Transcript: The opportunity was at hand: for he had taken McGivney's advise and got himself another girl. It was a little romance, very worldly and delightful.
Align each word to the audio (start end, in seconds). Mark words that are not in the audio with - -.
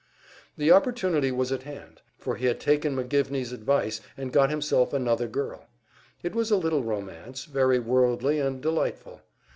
The 0.57 0.71
opportunity 0.71 1.31
was 1.31 1.51
at 1.51 1.61
hand: 1.61 2.01
for 2.17 2.35
he 2.35 2.47
had 2.47 2.59
taken 2.59 2.95
McGivney's 2.95 3.51
advise 3.51 4.01
and 4.17 4.33
got 4.33 4.49
himself 4.49 4.93
another 4.93 5.27
girl. 5.27 5.67
It 6.23 6.33
was 6.33 6.49
a 6.49 6.57
little 6.57 6.81
romance, 6.81 7.45
very 7.45 7.77
worldly 7.77 8.39
and 8.39 8.61
delightful. 8.61 9.21